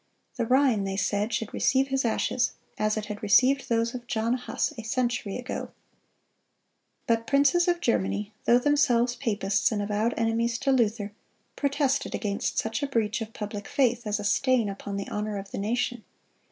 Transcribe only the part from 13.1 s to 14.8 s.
of public faith, as a stain